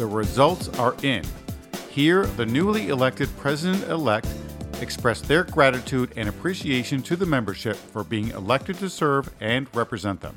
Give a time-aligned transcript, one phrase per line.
[0.00, 1.22] the results are in.
[1.90, 4.26] Here, the newly elected president elect
[4.80, 10.22] expressed their gratitude and appreciation to the membership for being elected to serve and represent
[10.22, 10.34] them.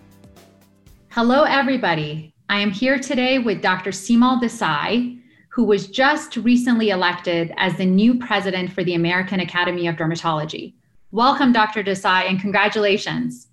[1.12, 2.34] Hello, everybody.
[2.50, 3.92] I am here today with Dr.
[3.92, 9.88] Seemal Desai, who was just recently elected as the new president for the American Academy
[9.88, 10.74] of Dermatology.
[11.12, 11.86] Welcome, Dr.
[11.86, 13.48] Desai, and congratulations.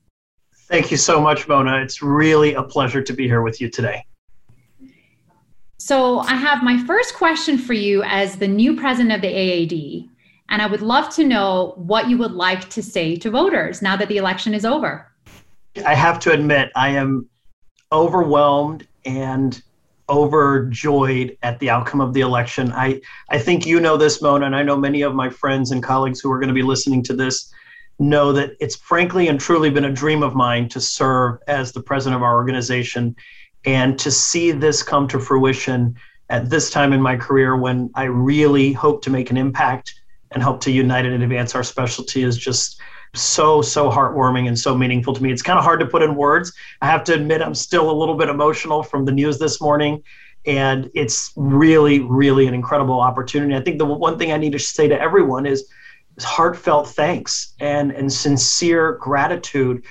[0.66, 1.80] Thank you so much, Mona.
[1.80, 4.04] It's really a pleasure to be here with you today.
[5.80, 10.10] So, I have my first question for you as the new president of the AAD,
[10.50, 13.96] and I would love to know what you would like to say to voters now
[13.96, 15.10] that the election is over.
[15.86, 17.30] I have to admit, I am
[17.90, 19.62] overwhelmed and
[20.10, 22.72] overjoyed at the outcome of the election.
[22.72, 23.00] I,
[23.30, 26.20] I think you know this, Mona, and I know many of my friends and colleagues
[26.20, 27.50] who are going to be listening to this
[27.98, 31.82] know that it's frankly and truly been a dream of mine to serve as the
[31.82, 33.16] president of our organization
[33.64, 35.96] and to see this come to fruition
[36.28, 39.94] at this time in my career when I really hope to make an impact
[40.30, 42.80] and help to unite and advance our specialty is just
[43.14, 45.32] so so heartwarming and so meaningful to me.
[45.32, 46.52] It's kind of hard to put in words.
[46.80, 50.02] I have to admit I'm still a little bit emotional from the news this morning
[50.46, 53.54] and it's really really an incredible opportunity.
[53.56, 55.68] I think the one thing I need to say to everyone is,
[56.16, 59.84] is heartfelt thanks and and sincere gratitude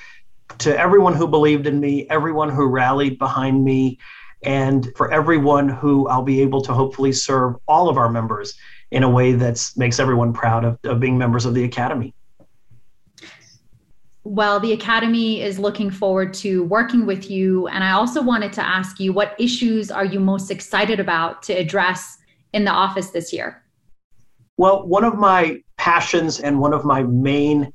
[0.60, 3.98] to everyone who believed in me, everyone who rallied behind me
[4.42, 8.54] and for everyone who I'll be able to hopefully serve all of our members
[8.90, 12.14] in a way that makes everyone proud of, of being members of the academy
[14.24, 17.66] well, the Academy is looking forward to working with you.
[17.68, 21.52] And I also wanted to ask you what issues are you most excited about to
[21.54, 22.18] address
[22.52, 23.64] in the office this year?
[24.58, 27.72] Well, one of my passions and one of my main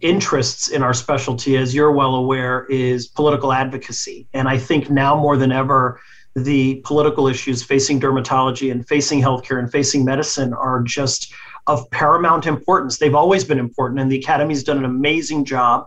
[0.00, 4.28] interests in our specialty, as you're well aware, is political advocacy.
[4.32, 6.00] And I think now more than ever,
[6.34, 11.32] the political issues facing dermatology and facing healthcare and facing medicine are just
[11.66, 12.98] of paramount importance.
[12.98, 15.86] They've always been important, and the Academy's done an amazing job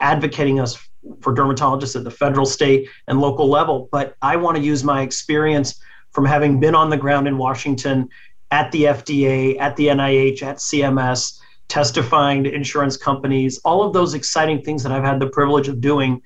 [0.00, 0.78] advocating us
[1.20, 3.88] for dermatologists at the federal, state, and local level.
[3.90, 5.80] But I want to use my experience
[6.12, 8.08] from having been on the ground in Washington
[8.50, 14.14] at the FDA, at the NIH, at CMS, testifying to insurance companies, all of those
[14.14, 16.22] exciting things that I've had the privilege of doing.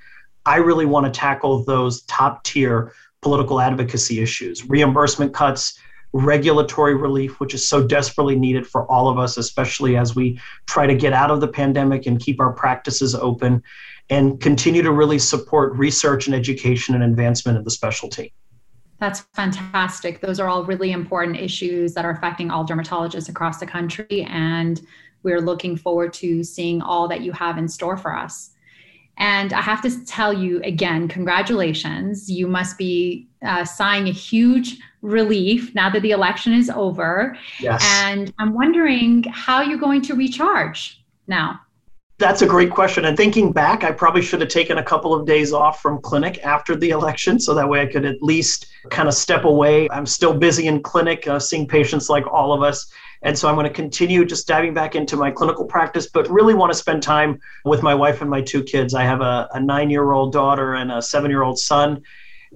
[0.46, 5.78] I really want to tackle those top tier political advocacy issues, reimbursement cuts,
[6.12, 10.86] regulatory relief, which is so desperately needed for all of us, especially as we try
[10.86, 13.62] to get out of the pandemic and keep our practices open
[14.10, 18.34] and continue to really support research and education and advancement of the specialty.
[18.98, 20.20] That's fantastic.
[20.20, 24.26] Those are all really important issues that are affecting all dermatologists across the country.
[24.28, 24.80] And
[25.22, 28.50] we're looking forward to seeing all that you have in store for us.
[29.18, 32.30] And I have to tell you again, congratulations.
[32.30, 37.36] You must be uh, sighing a huge relief now that the election is over.
[37.60, 37.82] Yes.
[38.04, 41.60] And I'm wondering how you're going to recharge now.
[42.18, 43.04] That's a great question.
[43.06, 46.44] And thinking back, I probably should have taken a couple of days off from clinic
[46.44, 49.88] after the election so that way I could at least kind of step away.
[49.90, 52.90] I'm still busy in clinic, uh, seeing patients like all of us.
[53.22, 56.54] And so I'm going to continue just diving back into my clinical practice, but really
[56.54, 58.94] want to spend time with my wife and my two kids.
[58.94, 62.02] I have a, a nine year old daughter and a seven year old son.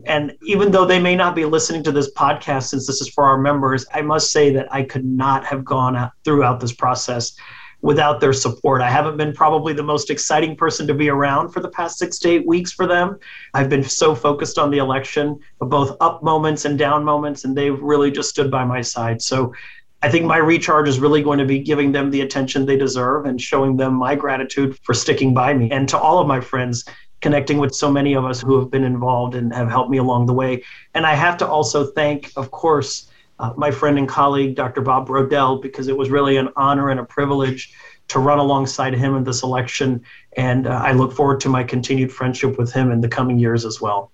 [0.05, 3.25] And even though they may not be listening to this podcast since this is for
[3.25, 7.37] our members, I must say that I could not have gone throughout this process
[7.83, 8.83] without their support.
[8.83, 12.19] I haven't been probably the most exciting person to be around for the past six
[12.21, 13.19] to eight weeks for them.
[13.55, 17.81] I've been so focused on the election, both up moments and down moments, and they've
[17.81, 19.21] really just stood by my side.
[19.23, 19.55] So
[20.03, 23.27] I think my recharge is really going to be giving them the attention they deserve
[23.27, 25.71] and showing them my gratitude for sticking by me.
[25.71, 26.85] And to all of my friends,
[27.21, 30.27] connecting with so many of us who have been involved and have helped me along
[30.27, 30.63] the way.
[30.95, 34.81] And I have to also thank, of course, uh, my friend and colleague, Dr.
[34.81, 37.75] Bob Brodell, because it was really an honor and a privilege
[38.09, 40.03] to run alongside him in this election.
[40.37, 43.65] And uh, I look forward to my continued friendship with him in the coming years
[43.65, 44.13] as well.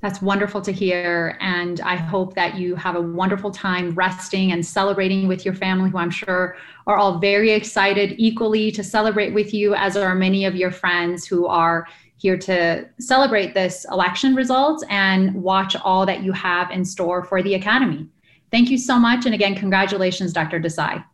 [0.00, 1.36] That's wonderful to hear.
[1.40, 5.90] And I hope that you have a wonderful time resting and celebrating with your family,
[5.90, 6.56] who I'm sure
[6.86, 11.26] are all very excited equally to celebrate with you, as are many of your friends
[11.26, 11.86] who are
[12.16, 17.42] here to celebrate this election result and watch all that you have in store for
[17.42, 18.06] the Academy.
[18.50, 19.26] Thank you so much.
[19.26, 20.60] And again, congratulations, Dr.
[20.60, 21.04] Desai.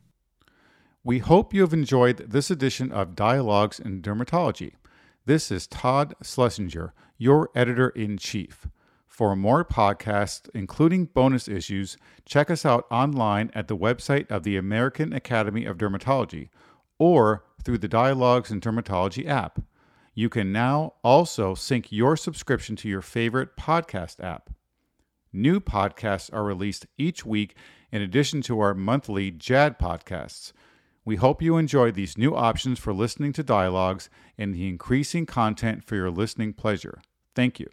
[1.03, 4.75] We hope you have enjoyed this edition of Dialogues in Dermatology.
[5.27, 8.67] This is Todd Schlesinger, your editor in chief.
[9.15, 11.97] For more podcasts, including bonus issues,
[12.27, 16.49] check us out online at the website of the American Academy of Dermatology
[16.99, 19.61] or through the Dialogues in Dermatology app.
[20.15, 24.51] You can now also sync your subscription to your favorite podcast app.
[25.33, 27.55] New podcasts are released each week
[27.93, 30.51] in addition to our monthly JAAD podcasts.
[31.05, 35.85] We hope you enjoy these new options for listening to dialogues and the increasing content
[35.85, 37.01] for your listening pleasure.
[37.37, 37.69] Thank you.